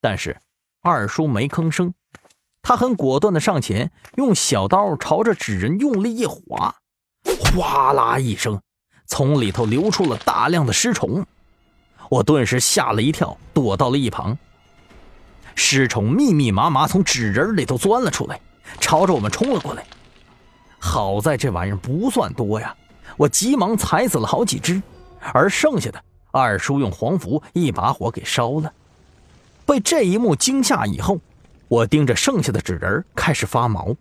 [0.00, 0.36] 但是
[0.82, 1.92] 二叔没吭声，
[2.62, 6.74] 他很果断的上前，用小刀朝着纸人用力一划，
[7.24, 8.60] 哗啦一声，
[9.06, 11.24] 从里头流出了大量的尸虫。
[12.08, 14.38] 我顿时吓了一跳，躲到了一旁。
[15.54, 18.40] 尸虫密密麻麻从纸人里头钻了出来，
[18.78, 19.84] 朝着我们冲了过来。
[20.78, 22.74] 好在这玩意儿不算多呀，
[23.16, 24.80] 我急忙踩死了好几只，
[25.32, 28.72] 而剩下的二叔用黄符一把火给烧了。
[29.68, 31.20] 被这一幕惊吓以后，
[31.68, 33.94] 我盯着剩下的纸人开始发毛。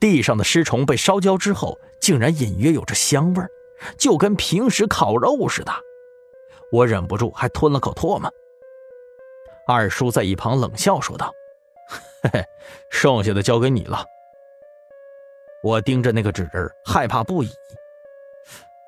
[0.00, 3.50] 地上的尸虫被烧焦之后，竟然隐约有着香味儿，
[3.98, 5.72] 就跟平时烤肉似的。
[6.72, 8.32] 我忍不住还吞了口唾沫。
[9.66, 11.30] 二叔在一旁冷笑说道
[12.22, 12.44] ：“嘿嘿，
[12.90, 14.02] 剩下的交给你了。”
[15.62, 17.50] 我盯着那个纸人，害怕不已。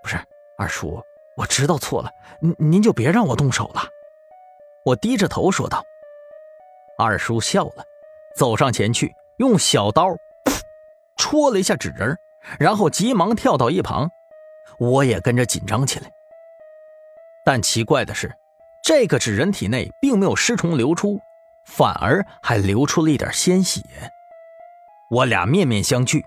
[0.02, 0.16] 不是
[0.56, 1.02] 二叔，
[1.36, 3.82] 我知道错了，您您就别让我动手了。
[4.84, 5.82] 我低着头说道。
[6.98, 7.84] 二叔笑了，
[8.36, 10.08] 走上前去，用小刀
[11.16, 12.18] 戳了一下纸人，
[12.58, 14.10] 然后急忙跳到一旁。
[14.78, 16.10] 我也跟着紧张起来。
[17.44, 18.34] 但奇怪的是，
[18.82, 21.20] 这个纸人体内并没有尸虫流出，
[21.64, 23.82] 反而还流出了一点鲜血。
[25.10, 26.22] 我俩面面相觑。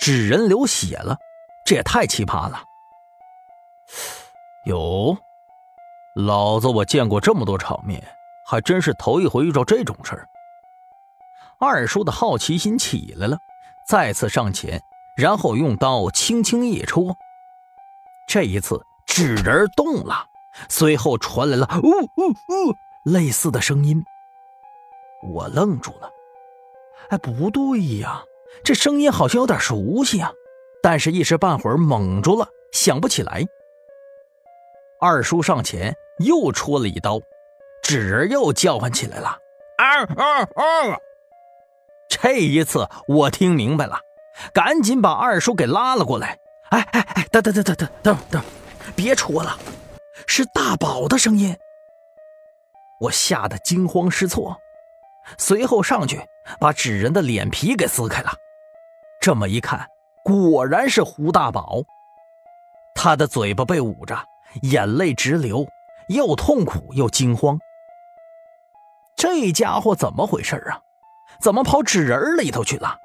[0.00, 1.16] 纸人流血了，
[1.64, 2.62] 这也太奇葩了。
[4.64, 5.16] 有，
[6.18, 8.02] 老子我见过这么多场面，
[8.44, 10.28] 还真是头一回遇到这种事儿。
[11.60, 13.38] 二叔的好奇心起来了，
[13.86, 14.82] 再次上前，
[15.16, 17.16] 然后用刀轻轻一戳。
[18.26, 20.26] 这一次纸人动了，
[20.68, 22.74] 随后传来了“呜呜呜”
[23.08, 24.04] 类似的声音。
[25.22, 26.10] 我愣住了，
[27.10, 28.24] 哎，不对呀。
[28.64, 30.32] 这声音好像有点熟悉啊，
[30.82, 33.44] 但是一时半会儿懵住了，想不起来。
[35.00, 37.20] 二叔上前又戳了一刀，
[37.82, 39.28] 纸人又叫唤起来了，
[39.76, 40.98] 啊啊啊！
[42.08, 44.00] 这一次我听明白了，
[44.52, 46.38] 赶紧把二叔给拉了过来。
[46.70, 48.42] 哎哎哎，等等等等等等等，
[48.96, 49.56] 别戳了，
[50.26, 51.56] 是大宝的声音。
[53.00, 54.58] 我吓得惊慌失措，
[55.38, 56.20] 随后上去
[56.58, 58.32] 把纸人的脸皮给撕开了。
[59.20, 59.86] 这么一看，
[60.24, 61.84] 果然是胡大宝。
[62.94, 64.18] 他的嘴巴被捂着，
[64.62, 65.66] 眼泪直流，
[66.08, 67.58] 又痛苦又惊慌。
[69.16, 70.80] 这家伙怎么回事啊？
[71.40, 72.98] 怎么跑纸人里头去了？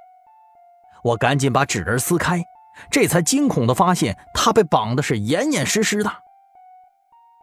[1.04, 2.44] 我赶紧把纸人撕开，
[2.90, 6.12] 这才惊恐的发现他被绑的是严严实实的。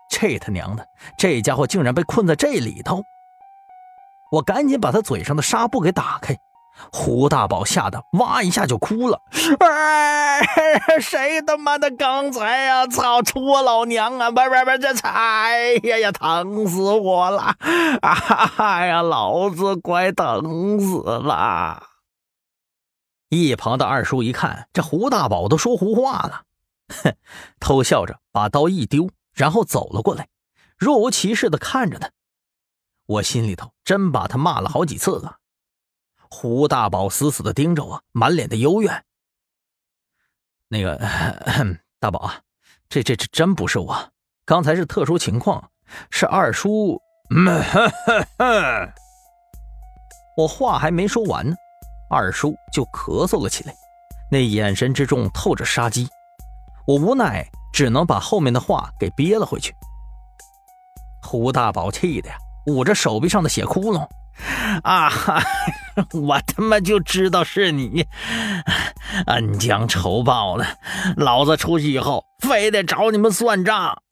[0.09, 3.05] 这他娘的，这家伙竟然被困在这里头！
[4.33, 6.37] 我赶紧把他嘴上的纱布给打开。
[6.93, 9.21] 胡大宝吓得哇一下就哭了，
[9.59, 10.41] 哎，
[11.01, 12.87] 谁他妈的刚才呀？
[12.87, 14.31] 操，戳老娘啊！
[14.31, 17.55] 不不不，这哎呀呀，疼死我了！
[18.59, 21.83] 哎呀，老子快疼死了！
[23.29, 26.43] 一旁的二叔一看，这胡大宝都说胡话了，
[26.89, 27.15] 哼，
[27.61, 30.29] 偷笑着把刀一丢，然后走了过来，
[30.77, 32.11] 若无其事的看着他。
[33.07, 35.40] 我心里头真把他骂了好几次了。
[36.31, 39.05] 胡大宝死死的盯着我，满脸的幽怨。
[40.69, 40.97] 那个
[41.99, 42.41] 大宝啊，
[42.89, 44.11] 这这这真不是我，
[44.47, 45.71] 刚才是特殊情况，
[46.11, 47.03] 是二叔。
[50.37, 51.55] 我话还没说完呢，
[52.09, 53.75] 二叔就咳嗽了起来，
[54.31, 56.09] 那眼神之中透着杀机。
[56.87, 59.75] 我无奈，只能把后面的话给憋了回去。
[61.23, 64.09] 胡大宝气的呀，捂着手臂上的血窟窿。
[64.83, 65.11] 啊！
[66.13, 68.07] 我他妈就知道是你，
[69.27, 70.67] 恩将仇报的，
[71.17, 74.03] 老子出去以后非得找你们算账。